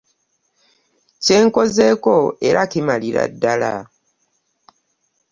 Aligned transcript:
Kye 1.23 1.37
nkozeeko 1.45 2.15
era 2.47 2.61
kimalira 2.71 3.23
ddala. 3.31 3.73